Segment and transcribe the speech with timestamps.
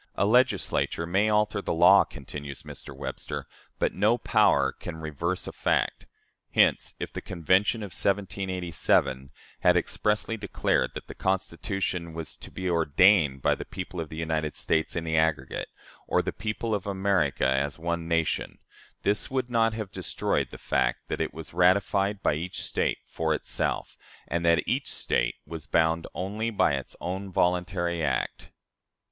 [0.15, 2.91] A Legislature may alter the law,' continues Mr.
[2.91, 3.45] Webster,
[3.77, 6.07] 'but no power can reverse a fact.'
[6.55, 9.29] Hence, if the Convention of 1787
[9.59, 14.17] had expressly declared that the Constitution was [to be] ordained by 'the people of the
[14.17, 15.69] United States in the aggregate,'
[16.07, 18.57] or by the people of America as one nation,
[19.03, 23.35] this would not have destroyed the fact that it was ratified by each State for
[23.35, 23.95] itself,
[24.27, 28.49] and that each State was bound only by 'its own voluntary act.'"